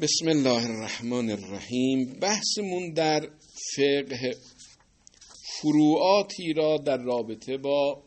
[0.00, 2.18] بسم الله الرحمن الرحیم.
[2.20, 3.30] بحثمون در
[3.76, 4.36] فقه
[5.60, 8.02] فروعاتی را در رابطه با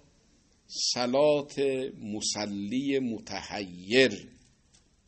[0.67, 1.59] سلات
[2.01, 4.27] مسلی متحیر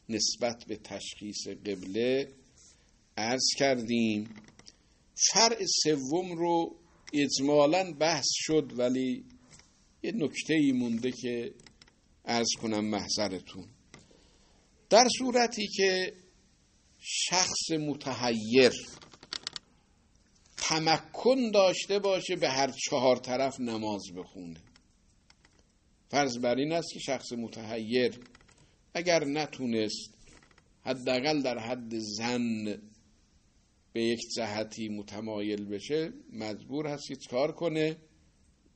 [0.09, 2.27] نسبت به تشخیص قبله
[3.17, 4.29] عرض کردیم.
[5.33, 6.75] فرع سوم رو
[7.13, 9.23] اجمالا بحث شد ولی
[10.03, 11.53] یه نکته ای مونده که
[12.25, 13.65] عرض کنم محضرتون.
[14.89, 16.13] در صورتی که
[16.99, 18.73] شخص متحیر.
[20.57, 24.61] تمکن داشته باشه به هر چهار طرف نماز بخونه.
[26.09, 28.19] فرض بر این است که شخص متحیر
[28.93, 30.13] اگر نتونست
[30.81, 32.81] حداقل در حد زن
[33.93, 37.97] به یک جهتی متمایل بشه مجبور هست که کار کنه؟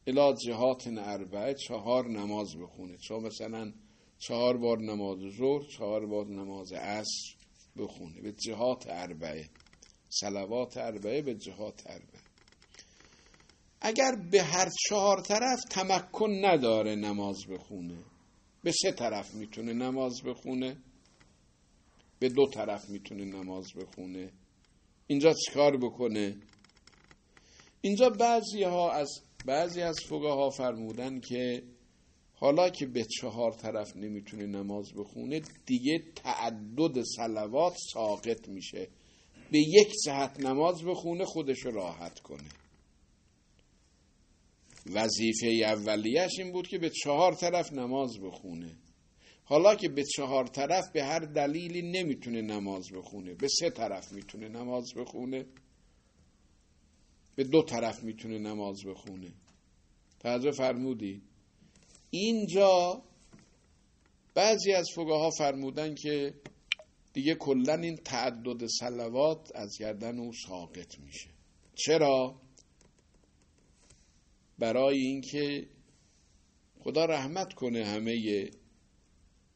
[0.07, 2.97] الا جهات اربعه چهار نماز بخونه.
[2.97, 3.73] چون مثلا
[4.19, 7.42] چهار بار نماز ظهر چهار بار نماز عصر.
[7.77, 8.21] بخونه.
[8.21, 9.49] به جهات اربعه.
[10.09, 12.23] سلوات اربعه به جهات اربعه.
[13.81, 17.97] اگر به هر چهار طرف تمکن نداره نماز بخونه
[18.63, 20.77] به سه طرف می‌تونه نماز بخونه
[22.19, 24.31] به دو طرف می‌تونه نماز بخونه.
[25.07, 26.37] اینجا چیکار بکنه؟
[27.81, 29.09] اینجا بعضی ها از
[29.45, 31.63] بعضی از ها فرمودن که
[32.43, 38.87] حالا که به چهار طرف نمی‌تونه نماز بخونه دیگه تعدد سلوات ساقط میشه.
[39.51, 42.49] به یک جهت نماز بخونه خودشو راحت کنه.
[44.93, 48.75] وظیفه اولیش این بود که به چهار طرف نماز بخونه.
[49.43, 53.33] حالا که به چهار طرف به هر دلیلی نمی‌تونه نماز بخونه.
[53.33, 55.45] به سه طرف می‌تونه نماز بخونه.
[57.35, 59.31] به دو طرف می‌تونه نماز بخونه.
[60.19, 61.21] توجه فرمودی
[62.15, 63.03] اینجا
[64.33, 66.33] بعضی از ها فرمودن که
[67.13, 71.29] دیگه کلا این تعدد سلوات از گردن او ساقط میشه.
[71.75, 72.41] چرا؟
[74.59, 75.67] برای اینکه
[76.79, 78.49] خدا رحمت کنه همه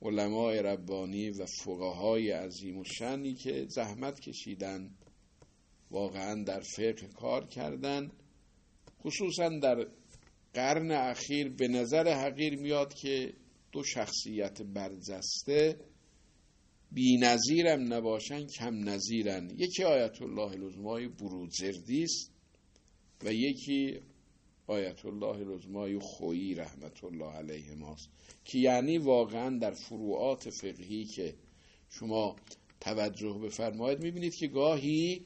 [0.02, 4.90] علمای ربانی و فقهای عظیم و شنی که زحمت کشیدن
[5.92, 8.12] واقعا در فقه کار کردن
[9.04, 9.88] خصوصا در
[10.58, 13.34] قرن اخیر به نظر حقیر میاد که
[13.72, 15.80] دو شخصیت برجسته
[16.92, 19.50] بی نظیرم نباشن کم نظیرن.
[19.58, 22.32] یکی آیت الله العظمای بروجردی است
[23.24, 24.00] و یکی
[24.68, 28.10] آیت الله العظمای خویی رحمت الله علیه ماست
[28.46, 31.36] که یعنی واقعا در فروعات فقهی که
[31.90, 32.36] شما
[32.80, 35.26] توجه بفرمایید می‌بینید که گاهی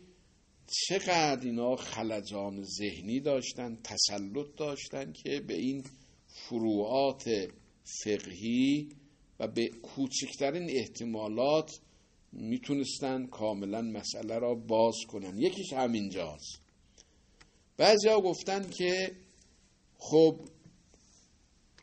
[0.71, 5.83] چقدر اینا خلجان ذهنی داشتن تسلط داشتن که به این
[6.27, 7.29] فروعات
[8.03, 8.89] فقهی
[9.39, 11.79] و به کوچکترین احتمالات
[12.31, 15.37] می‌تونستن کاملا مسئله را باز کنن.
[15.37, 16.61] یکیش همینجاست
[17.77, 19.11] بعضی ها گفتن که
[19.97, 20.39] خب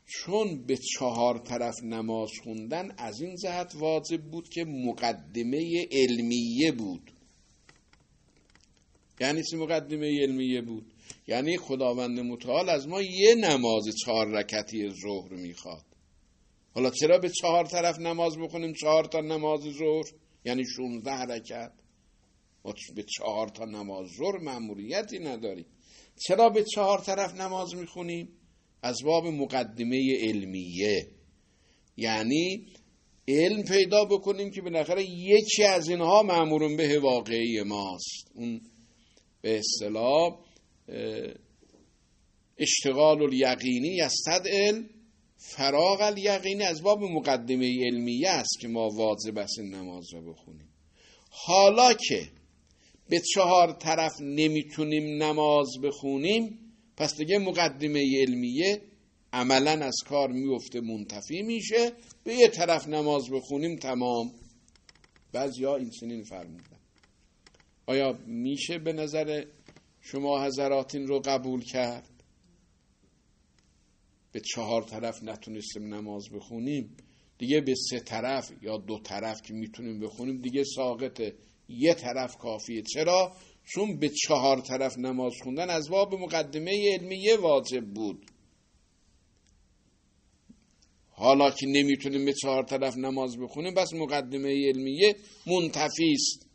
[0.07, 7.11] چون به چهار طرف نماز خوندن از این جهت واجب بود که مقدمه علمیه بود.
[9.21, 10.93] یعنی چه مقدمه علمیه بود؟
[11.27, 15.85] یعنی خداوند متعال از ما یه نماز چهار رکتی ظهر می‌خواد.
[16.75, 20.05] حالا چرا به چهار طرف نماز بخونیم چهار تا نماز ظهر؟
[20.45, 21.73] یعنی 16 رکت
[22.65, 25.67] ما به چهار تا نماز ظهر مأموریتی نداریم.
[26.27, 28.29] چرا به چهار طرف نماز می‌خونیم؟
[28.83, 31.11] از باب مقدمه علمیه.
[31.97, 32.67] یعنی
[33.29, 38.31] علم پیدا بکنیم که بالاخره یکی از اینها معمورون به واقعی ماست.
[38.35, 38.61] اون
[39.41, 40.45] به اصطلاح
[42.59, 44.83] اشتغال الیقینی یستدعل
[45.37, 50.69] فراغ الیقینی از باب مقدمه علمیه است که ما واجب است نماز را بخونیم.
[51.31, 52.29] حالا که
[53.09, 56.59] به چهار طرف نمی‌تونیم نماز بخونیم
[56.97, 58.83] پس دیگه مقدمه علمیه
[59.33, 61.93] عملا از کار میفته منتفی میشه.
[62.25, 64.33] به یه طرف نماز بخونیم تمام.
[65.33, 66.78] بعضی ها این سنین فرمودن.
[67.89, 69.45] آیا میشه به نظر
[70.01, 72.11] شما حضرات این رو قبول کرد؟
[74.33, 76.97] به چهار طرف نتونستیم نماز بخونیم
[77.39, 81.35] دیگه به سه طرف یا دو طرف که می‌تونیم بخونیم دیگه ساقطه
[81.69, 82.83] یه طرف کافیه.
[82.83, 83.33] چرا؟
[83.65, 88.27] چون به چهار طرف نماز خوندن از باب مقدمه علمیه واجب بود.
[91.11, 96.48] حالا که نمی‌تونیم به چهار طرف نماز بخونیم بس مقدمه علمیه منتفی است.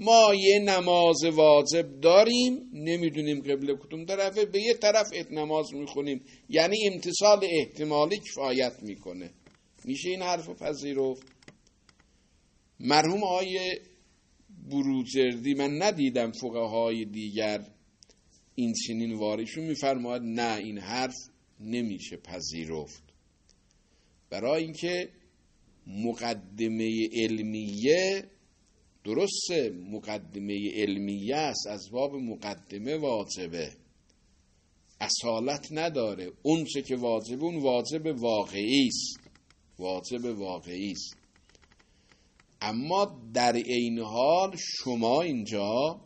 [0.00, 6.24] ما یه نماز واجب داریم نمی‌دونیم قبل کدوم طرفه به یه طرف نماز می‌خونیم.
[6.48, 9.30] یعنی امتصال احتمالی کفایت می‌کنه.
[9.84, 11.26] میشه این حرف پذیرفت؟
[12.80, 13.80] مرحوم آیه
[14.70, 17.64] بروجردی من ندیدم های دیگر
[18.54, 21.14] این چنین واریشون میفرماید نه این حرف
[21.60, 23.02] نمیشه پذیرفت.
[24.30, 25.08] برای اینکه
[25.86, 28.24] مقدمه علمیه
[29.08, 33.72] درسته مقدمه علمیه است از باب مقدمه واجبه.
[35.00, 36.32] اصالت نداره.
[36.42, 39.30] اون چه که واجبه اون واجب واقعی است.
[39.78, 41.16] واجب واقعی است.
[42.60, 46.00] اما در عین حال شما اینجا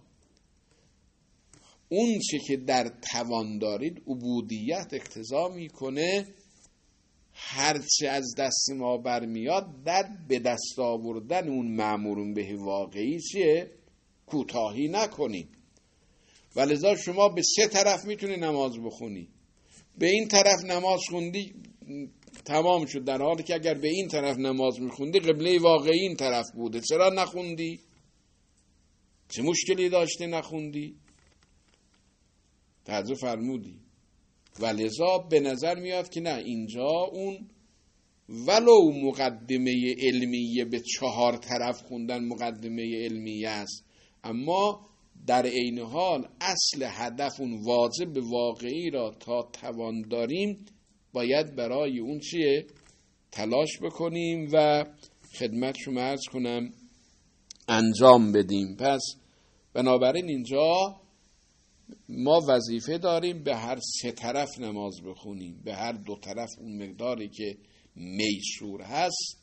[1.89, 6.27] اون چه که در توان دارید عبودیت اقتضا می‌کنه
[7.35, 13.71] هرچه از دست ما برمیاد در به دست آوردن اون معمورون به واقعی چیه؟
[14.27, 15.49] کوتاهی نکنید.
[16.57, 19.29] ولذا شما به سه طرف می‌تونی نماز بخونی.
[19.99, 21.55] به این طرف نماز خوندی
[22.45, 23.05] تمام شد.
[23.05, 26.81] در حالی که اگر به این طرف نماز میخوندی قبله واقعی این طرف بوده.
[26.81, 27.81] چرا نخوندی؟
[29.29, 30.97] چه مشکلی داشته نخوندی؟
[32.85, 33.82] تعجب فرمودی.
[34.61, 37.49] و لذا به نظر میاد که نه اینجا اون
[38.29, 43.85] ولو مقدمه علمیه به چهار طرف خوندن مقدمه علمیه است.
[44.25, 44.87] اما
[45.27, 50.67] در عین حال اصل هدف اون واجب واقعی را تا توان داریم
[51.13, 52.67] باید برای اون چیه؟
[53.33, 54.85] تلاش بکنیم و
[55.39, 56.73] خدمت شما ارز کنم
[57.69, 58.77] انجام بدیم.
[58.77, 59.01] پس
[59.75, 61.01] بنابراین اینجا
[62.09, 65.61] ما وظیفه داریم به هر سه طرف نماز بخونیم.
[65.65, 67.57] به هر دو طرف اون مقداری که
[67.97, 69.43] میسور هست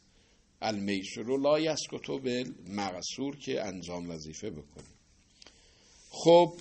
[0.62, 2.19] المیسور لا یسکتو
[2.68, 4.96] مغسور که انجام وظیفه بکنیم.
[6.10, 6.54] خب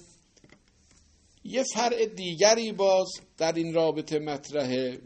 [1.44, 3.08] یه فرع دیگری باز
[3.38, 5.00] در این رابطه مطرحه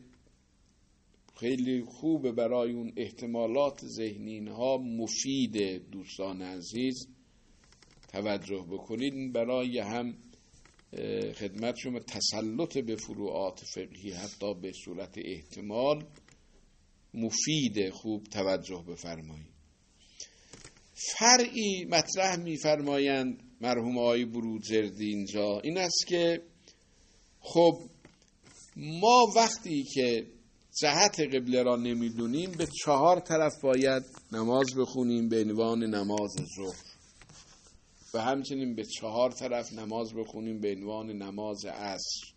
[1.37, 4.49] خیلی خوبه برای اون احتمالات ذهنی.
[4.49, 7.09] ها مفید دوستان عزیز
[8.09, 9.33] توجه بکنید.
[9.33, 10.15] برای هم
[11.35, 16.05] خدمت شما تسلط به فروعات فقهی حتی به صورت احتمال
[17.15, 19.53] مفید خوب توجه بفرمایید
[20.95, 26.43] فرعی مطرح میفرمایند مرحوم آقای بروجردی اینجا این است که
[27.41, 27.81] خب
[28.77, 30.27] ما وقتی که
[30.81, 34.03] جهت قبله را نمی‌دونیم به چهار طرف باید
[34.33, 36.93] نماز بخونیم به عنوان نماز ظهر.
[38.15, 42.33] و همچنین به چهار طرف نماز بخونیم به عنوان نماز عصر.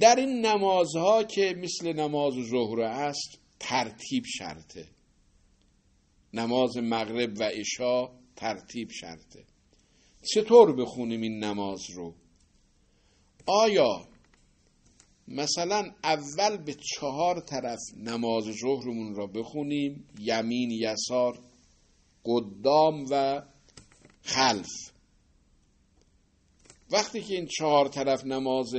[0.00, 4.88] در این نمازها که مثل نماز ظهر است ترتیب شرطه.
[6.34, 9.44] نماز مغرب و عشا ترتیب شرطه.
[10.34, 12.14] چطور بخونیم این نماز رو؟
[13.46, 14.08] آیا
[15.28, 21.38] مثلا اول به چهار طرف نماز ظهرمون را بخونیم؟ یمین یسار
[22.24, 23.42] قدام و
[24.28, 24.68] خلف.
[26.90, 28.72] وقتی که این چهار طرف نماز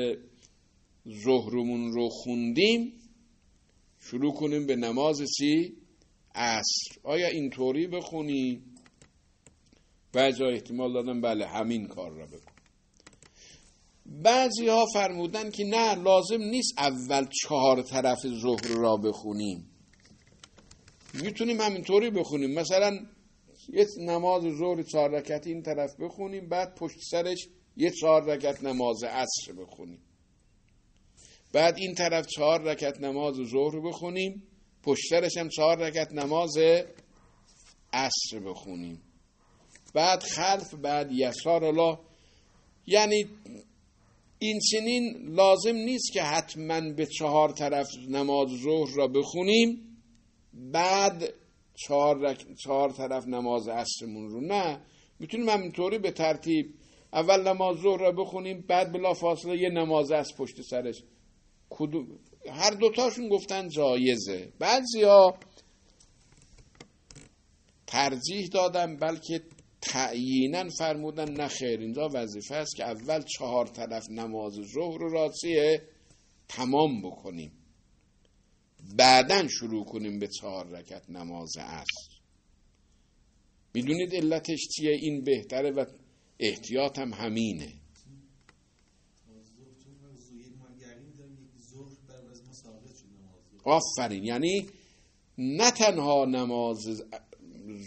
[1.24, 2.94] ظهرمون رو خوندیم
[4.00, 5.74] شروع کنیم به نماز چی؟
[6.36, 7.00] عصر.
[7.04, 8.76] آیا اینطوری بخونیم
[10.14, 12.52] بعضی احتمال دادن بله همین کار را بکن.
[14.06, 19.70] بعضی ها فرمودن که نه لازم نیست اول چهار طرف ظهر را بخونیم.
[21.14, 22.54] می‌تونیم همینطوری بخونیم.
[22.54, 23.06] مثلا
[23.74, 29.04] یه نماز ظهر چهار رکت این طرف بخونیم بعد پشت سرش یه چهار رکت نماز
[29.04, 30.02] عصر بخونیم.
[31.54, 34.44] بعد این طرف چهار رکت نماز ظهر بخونیم
[34.84, 36.58] پشت سرش هم چهار رکت نماز
[37.94, 39.02] عصر بخونیم.
[39.94, 41.98] بعد خلف بعد یسار الله.
[42.88, 43.26] یعنی
[44.40, 49.98] این چنین لازم نیست که حتما به چهار طرف نماز ظهر را بخونیم.
[50.54, 51.34] بعد
[51.80, 52.34] چهار,
[52.64, 54.42] چهار طرف نماز عصرمون رو.
[54.42, 54.82] نه
[55.20, 56.74] می‌تونیم همینطوری به ترتیب
[57.14, 61.04] اول نماز ظهر را بخونیم بعد بلا فاصله یه نماز از پشت سرش.
[61.70, 62.08] کدوم؟
[62.52, 64.54] هر دوتاشون گفتن جایزه.
[64.60, 65.38] بعضی ها
[67.88, 69.42] ترجیح دادن بلکه
[69.82, 71.80] تعیینا فرمودن نه خیر.
[71.80, 75.32] اینجا وظیفه است که اول چهار طرف نماز ظهر رو
[76.48, 77.52] تمام بکنیم.
[78.96, 82.20] بعدا شروع کنیم به چهار رکت نماز عصر.
[83.74, 85.86] می‌دونید علتش چیه؟ این بهتره و
[86.40, 87.74] احتیاط هم همینه.
[93.64, 94.24] آفرین.
[94.24, 94.68] یعنی
[95.38, 97.04] نه تنها نماز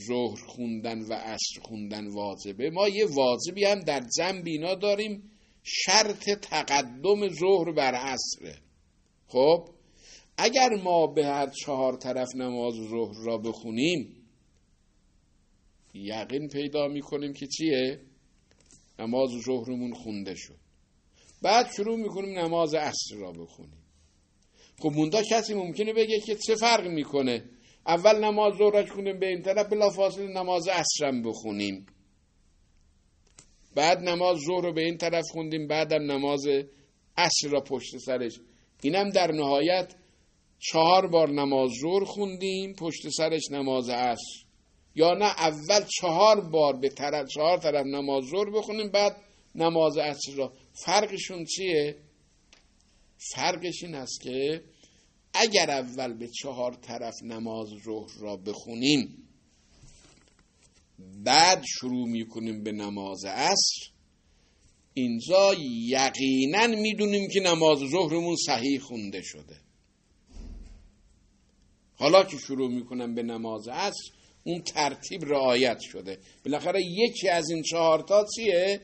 [0.07, 5.31] ظهر خوندن و عصر خوندن واجبه ما یه واجبی هم در جنب اینا داریم
[5.63, 8.59] شرط تقدم ظهر بر عصره.
[9.27, 9.69] خب؟
[10.37, 14.17] اگر ما به هر چهار طرف نماز ظهر را بخونیم
[15.95, 18.01] یقین پیدا می‌کنیم که چیه؟
[18.99, 20.59] نماز ظهرمون خونده شد.
[21.43, 23.83] بعد شروع می‌کنیم نماز عصر را بخونیم.
[24.79, 27.45] خب موندا کسی ممکنه بگه که چه فرق می‌کنه؟
[27.87, 31.87] اول نماز ظهر کنیم به این طرف بلا فاصله نماز عصرم بخونیم.
[33.75, 36.47] بعد نماز ظهر رو به این طرف خوندیم بعدم نماز
[37.17, 38.41] عصر را پشت سرش.
[38.83, 39.95] اینم در نهایت
[40.65, 44.45] چهار بار نماز ظهر خوندیم پشت سرش نماز عصر.
[44.95, 49.17] یا نه اول چهار بار به طرف چهار طرف نماز ظهر بخونیم بعد
[49.55, 50.53] نماز عصر را.
[50.73, 51.97] فرقشون چیه؟
[53.35, 54.65] فرقش این است که
[55.35, 59.29] اگر اول به چهار طرف نماز ظهر را بخونیم
[61.25, 63.91] بعد شروع می‌کنیم به نماز عصر
[64.95, 65.55] اینجا
[65.89, 69.57] یقینا می‌دونیم که نماز ظهرمون صحیح خونده شده.
[72.03, 74.11] حالا که شروع می‌کنم به نماز عصر
[74.45, 76.19] اون ترتیب رعایت شده.
[76.45, 78.81] بالاخره یکی از این چهارتا چیه؟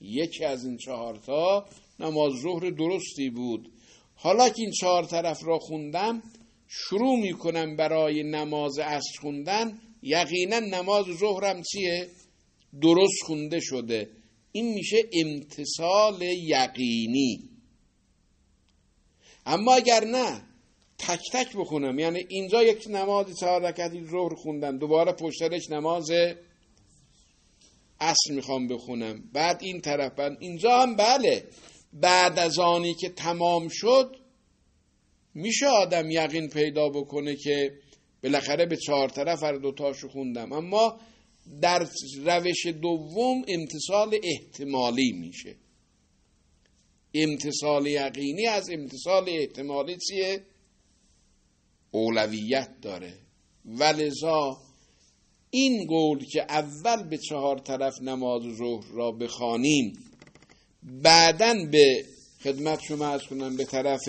[0.00, 1.66] یکی از این چهارتا
[1.98, 3.72] نماز ظهر درستی بود.
[4.14, 6.22] حالا که این چهار طرف را خوندم
[6.68, 9.78] شروع می‌کنم برای نماز عصر خوندن.
[10.02, 12.08] یقینا نماز ظهرم چیه؟
[12.82, 14.10] درست خونده شده.
[14.52, 17.50] این میشه امتصال یقینی.
[19.46, 20.49] اما اگر نه
[21.06, 21.98] تک تک بخونم.
[21.98, 24.78] یعنی اینجا یک نماز چهار رکعتی ظهر خوندم.
[24.78, 26.10] دوباره پشترش نماز
[28.00, 29.22] عصر می‌خوام بخونم.
[29.32, 31.44] بعد این طرف بعد اینجا هم بله.
[31.92, 34.16] بعد از آنی که تمام شد
[35.34, 37.72] میشه آدم یقین پیدا بکنه که
[38.22, 40.52] بالاخره به چهار طرف هر دوتاشو خوندم.
[40.52, 41.00] اما
[41.60, 41.88] در
[42.24, 45.56] روش دوم امتصال احتمالی میشه.
[47.14, 50.42] امتصال یقینی از امتصال احتمالی چیه؟
[51.90, 53.14] اولویت داره.
[53.64, 54.56] ولذا
[55.50, 59.92] این قول که اول به چهار طرف نماز ظهر را بخوانیم
[60.82, 62.04] بعدا به
[62.42, 64.08] خدمت شما از کنم به طرف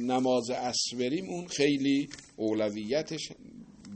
[0.00, 3.32] نماز عصر بریم اون خیلی اولویتش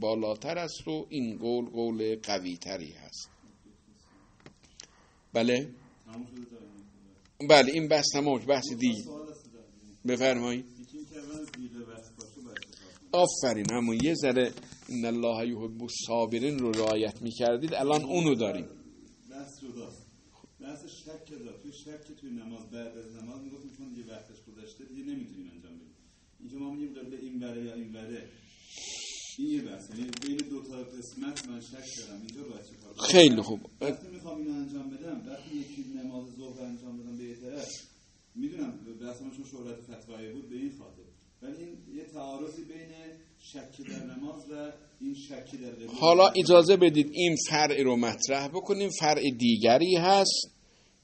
[0.00, 3.28] بالاتر است و این قول قول قوی تری هست.
[5.32, 5.68] بله؟
[7.48, 9.04] بله این بحث تمام بحث دیگه.
[10.08, 10.64] بفرمایید.
[13.12, 13.70] آفرین.
[13.70, 14.52] همون یه ذره
[14.88, 18.66] ان الله یحب الصابرین رو رعایت می‌کردید الان اونو داریم.
[19.30, 20.06] بحث جداست.
[20.60, 24.84] بحث شک دا توی شک توی نماز بعد از نماز می‌گفتیم چون یه وقتش گذشته
[24.84, 25.94] دیگه نمی‌تونیم انجام بدیم.
[26.40, 28.28] اینجا ما میگیم قبل این بره یا این بره
[29.38, 32.20] این یه بحث یعنی بین دو تا قسمت من شک دارم.
[32.20, 33.60] اینجا باید چیکار خیلی خوب.
[33.80, 37.68] وقتی می‌خوام اینو انجام بدم وقتی یکی نماز ظهر انجام بدم به طرف
[38.34, 41.07] می‌دونم بحث چون شهرت فتوایی بود به این خاطر.
[41.42, 42.04] یه
[46.00, 48.90] حالا اجازه بدید این فرع رو مطرح بکنیم.
[48.90, 50.54] فرع دیگری هست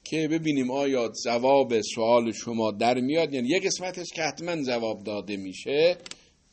[0.03, 3.33] که ببینیم آیا جواب سوال شما در میاد.
[3.33, 5.97] یعنی یک قسمتش که حتما جواب داده میشه.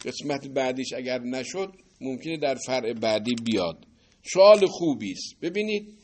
[0.04, 3.86] قسمت بعدیش اگر نشد ممکنه در فرع بعدی بیاد.
[4.32, 5.40] سوال خوبی است.
[5.42, 5.94] ببینید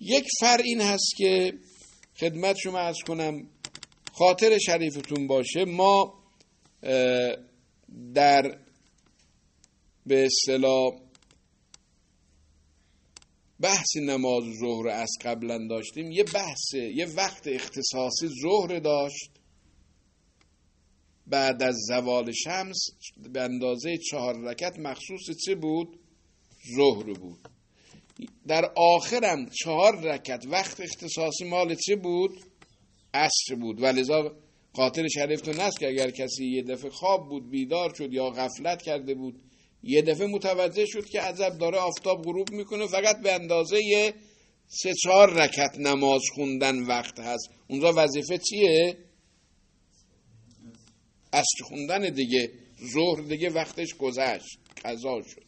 [0.00, 1.52] یک فرع این هست که
[2.20, 3.48] خدمت شما از کنم
[4.12, 5.64] خاطر شریفتون باشه.
[5.64, 6.17] ما
[8.14, 8.58] در
[10.06, 10.92] به اصطلاح
[13.60, 19.30] بحث نماز ظهر از قبلا داشتیم یه بحث یه وقت اختصاصی ظهر داشت
[21.26, 22.78] بعد از زوال شمس
[23.32, 25.98] به اندازه چهار رکت مخصوص چه بود؟
[26.76, 27.38] ظهر بود
[28.46, 32.40] در آخرم چهار رکت وقت اختصاصی مال چه بود؟
[33.14, 34.36] عصر بود ولذا
[34.78, 39.14] قاطر شریفتون است که اگر کسی یه دفعه خواب بود بیدار شد یا غفلت کرده
[39.14, 39.40] بود
[39.82, 44.14] یه دفعه متوجه شد که عذب داره آفتاب غروب می‌کنه فقط به اندازه یه
[44.68, 47.50] سه چهار رکت نماز خوندن وقت هست.
[47.68, 48.96] اونجا وظیفه چیه؟
[51.32, 52.50] اصل خوندن دیگه.
[52.92, 54.58] ظهر دیگه وقتش گذشت.
[54.84, 55.44] قضا شد.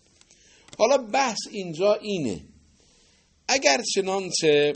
[0.79, 2.41] حالا بحث اینجا اینه.
[3.49, 4.73] اگر چنانچه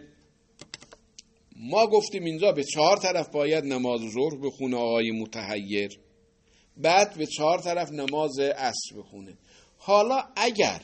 [1.67, 6.01] ما گفتیم اینجا به چهار طرف باید نماز ظهر بخونه آقای متحیر.
[6.77, 9.39] بعد به چهار طرف نماز عصر بخونه.
[9.77, 10.81] حالا اگر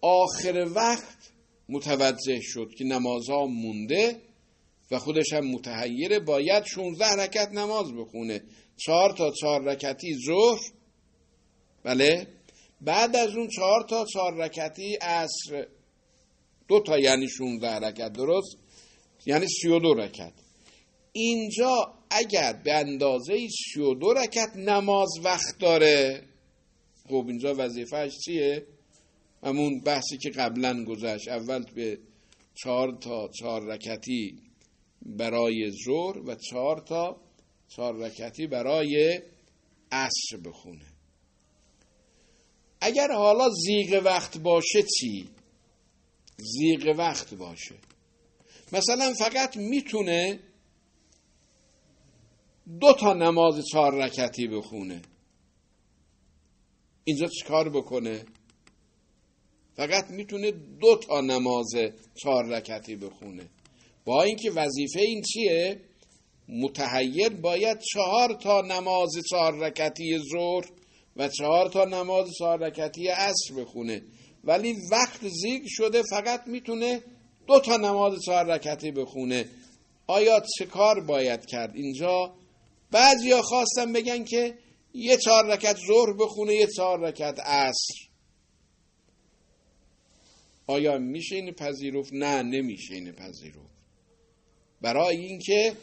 [0.00, 1.32] آخر وقت
[1.68, 4.16] متوجه شد که نمازها مونده
[4.90, 8.42] و خودش هم متحیره باید 16 رکت نماز بخونه.
[8.76, 10.60] چهار تا چهار رکتی ظهر.
[11.84, 12.26] بله.
[12.80, 15.66] بعد از اون چهار تا چهار رکتی عصر.
[16.68, 18.56] دو تا یعنی 16 رکت درست؟
[19.26, 20.32] یعنی 32 رکت
[21.12, 26.22] اینجا اگر به اندازه 32 رکت نماز وقت داره
[27.08, 28.66] خب اینجا وظیفهش چیه؟
[29.42, 31.28] همون بحثی که قبلا گذشت.
[31.28, 31.98] اول به
[32.54, 34.38] چهار تا چهار رکتی
[35.02, 37.16] برای زور و چهار تا
[37.68, 39.22] چهار رکتی برای
[39.92, 40.86] عصر بخونه.
[42.80, 45.28] اگر حالا زیغ وقت باشه چی؟
[46.36, 47.74] زیغ وقت باشه.
[48.72, 50.40] مثلا فقط می‌تونه
[52.80, 55.02] دو تا نماز چهار رکتی بخونه.
[57.04, 58.24] اینجا چیکار بکنه؟
[59.74, 61.70] فقط می‌تونه دو تا نماز
[62.14, 63.48] چهار رکتی بخونه.
[64.04, 65.80] با اینکه وظیفه این چیه؟
[66.48, 70.64] متحیر باید چهار تا نماز چهار رکتی ظهر
[71.16, 74.02] و چهار تا نماز چهار رکتی عصر بخونه.
[74.44, 77.02] ولی وقت زیگ شده فقط می‌تونه
[77.50, 79.44] دو تا نماز چهار رکتی بخونه
[80.06, 82.34] آیا چه کار باید کرد اینجا؟
[82.90, 84.58] بعضیا خواستن بگن که
[84.94, 87.94] یه چهار رکت ظهر بخونه یه چهار رکت عصر.
[90.66, 93.84] آیا میشه این پذیرفت؟ نه نمیشه این پذیرفت.
[94.80, 95.76] برای اینکه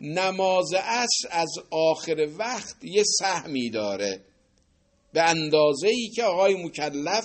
[0.00, 4.20] نماز عصر از آخر وقت یه سهمی داره.
[5.12, 7.24] به اندازه ای که آقای مکلف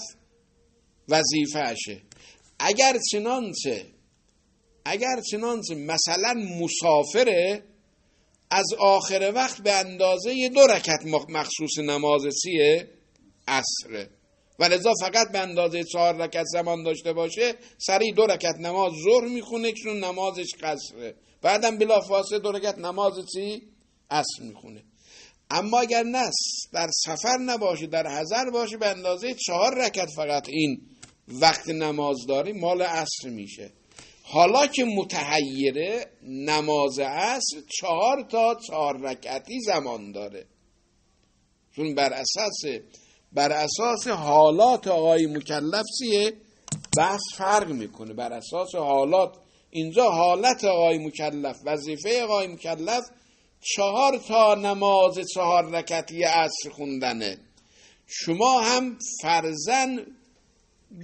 [1.10, 2.02] وظیفهشه
[2.60, 3.86] اگر چنانچه
[4.86, 7.64] اگر چنانچه مثلا مسافره
[8.52, 11.00] از آخر وقت به اندازه دو رکت
[11.30, 12.88] مخصوص نماز چیه؟
[13.48, 14.10] عصره.
[14.60, 14.70] و
[15.02, 20.04] فقط به اندازه چهار رکت زمان داشته باشه سریع دو رکت نماز ظهر می‌خونه چون
[20.04, 21.16] نمازش قصره.
[21.42, 23.62] بعدم بلا فاصله دو رکت نماز چی؟
[24.12, 24.84] عصر می‌خونه.
[25.52, 26.36] اما اگر نس
[26.74, 30.82] در سفر نباشه در حضر باشه به اندازه چهار رکت فقط این
[31.30, 33.72] وقت نماز داری مال عصر میشه.
[34.24, 40.46] حالا که متحیره نماز عصر چهار تا چهار رکعتی زمان داره.
[41.76, 42.62] چون بر اساس
[43.34, 46.34] بر اساس حالات آقای مکلف چیه؟
[46.98, 48.14] بحث فرق می‌کنه.
[48.14, 49.38] بر اساس حالات.
[49.70, 53.04] اینجا حالت آقای مکلف وظیفه آقای مکلف
[53.62, 57.38] چهار تا نماز چهار رکعتی عصر خوندنه.
[58.08, 60.06] شما هم فرزن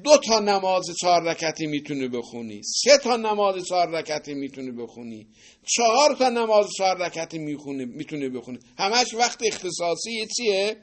[0.04, 5.28] دو تا نماز چهار رکتی می‌تونی بخونی سه تا نماز چهار رکتی می‌تونی بخونی
[5.68, 8.60] چهار تا نماز چهار رکتی می‌خونی می‌تونی بخونی.
[8.78, 10.78] همش وقت اختصاصی چیه؟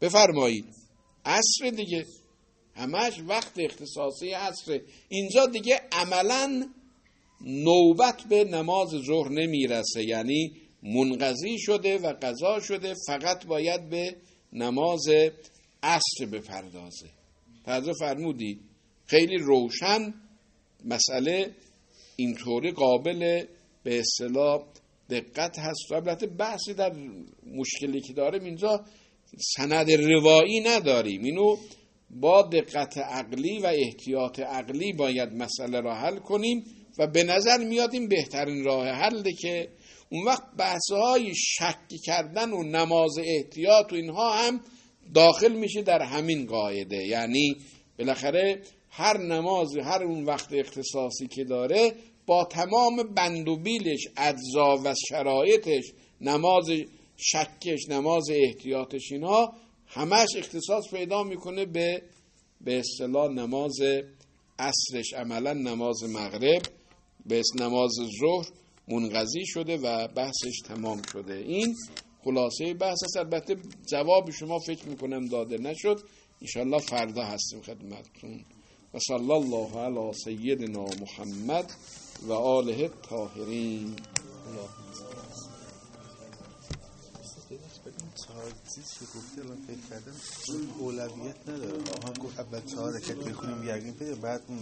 [0.00, 0.64] بفرمایید.
[1.24, 2.04] عصر دیگه.
[2.74, 4.80] همش وقت اختصاصی عصر.
[5.08, 6.68] اینجا دیگه عملا
[7.40, 10.04] نوبت به نماز ظهر نمی‌رسه.
[10.04, 14.16] یعنی منقضی شده و قضا شده فقط باید به
[14.52, 15.08] نماز
[15.82, 17.17] عصر بپردازه.
[17.64, 18.60] توجه فرمودی.
[19.06, 20.14] خیلی روشن
[20.84, 21.54] مسئله
[22.16, 23.44] اینطوری قابل
[23.82, 24.62] به اصطلاح
[25.10, 25.92] دقت هست.
[25.92, 26.92] البته بحثی در
[27.46, 28.84] مشکلی که داریم اینجا
[29.56, 31.22] سند روایی نداریم.
[31.24, 31.56] اینو
[32.10, 36.64] با دقت عقلی و احتیاط عقلی باید مسئله را حل کنیم
[36.98, 39.68] و به نظر میاد این بهترین راه حله که
[40.10, 44.60] اون وقت بحث های شکی کردن و نماز احتیاط و اینها هم
[45.14, 47.06] داخل میشه در همین قاعده.
[47.06, 47.56] یعنی
[47.98, 51.92] بالاخره هر نماز هر اون وقت اختصاصی که داره
[52.26, 55.84] با تمام بند و بیلش اجزا و شرایطش
[56.20, 56.70] نماز
[57.16, 59.52] شکش نماز احتیاطش اینها
[59.86, 62.02] همش اختصاص پیدا می‌کنه به
[62.60, 63.80] به اصطلاح نماز
[64.58, 65.12] عصرش.
[65.14, 66.62] عملا نماز مغرب
[67.26, 67.90] به نماز
[68.20, 68.46] ظهر
[68.88, 71.34] منقضی شده و بحثش تمام شده.
[71.34, 71.74] این
[72.24, 76.00] خلاصه بحث است البته جواب شما فکر می‌کنم داده نشد.
[76.42, 78.44] انشالله فردا هستیم خدمتتون.
[78.94, 81.72] و صلی الله علی سیدنا محمد
[82.28, 83.96] و آله الطاهرین.
[88.74, 90.12] چیز که گفته الان فکر کردم
[90.78, 91.78] اولویت نداره.
[92.02, 94.58] آها گفت اول چهار رکت بخونیم یقین پیدا بعد اون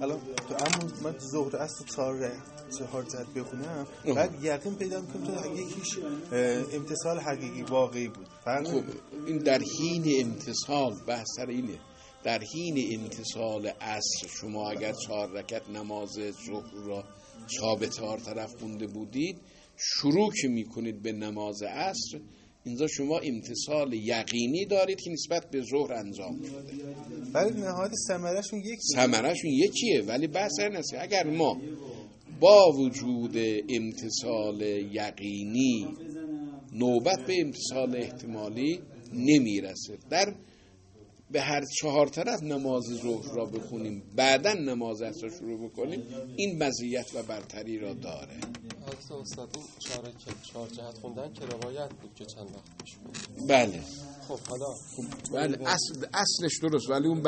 [0.00, 2.32] الان تو اما من ظهر اصل چهار
[2.78, 5.98] چهار جد بخونم بعد یقین پیدا می‌کنم تو یکیش
[6.72, 8.28] امتصال حقیقی واقعی بود.
[8.44, 8.82] خب
[9.26, 11.78] این در حین امتصال بحث سر اینه.
[12.24, 16.08] در حین امتصال عصر شما اگر چهار رکت نماز
[16.46, 19.40] ظهر را به چهار طرف خونده بودید
[19.76, 22.20] شروع که می‌کنید به نماز عصر
[22.64, 26.94] اینجا شما امتصال یقینی دارید که نسبت به ظهر انجام شده
[27.34, 31.60] ولی نهایت ثمرشون یکیه ثمرشون یکیه ولی بحث نیست اگر ما
[32.40, 33.36] با وجود
[33.68, 35.86] امتصال یقینی
[36.72, 38.80] نوبت به امتصال احتمالی
[39.12, 39.98] نمی‌رسه.
[40.10, 40.34] در
[41.30, 44.02] به هر چهار طرف نماز ظهر را بخونیم.
[44.16, 46.02] بعدا نماز عصر را شروع بکنیم.
[46.36, 48.36] این مزیت و برتری را داره.
[48.86, 50.12] حضرت استاد این چهار,
[50.52, 53.80] چهار جهت خوندن که روایت بود که چند وقت پیش بود؟ بله.
[54.28, 54.66] خب حالا
[55.32, 57.22] بله اصل اصلش درست ولی اون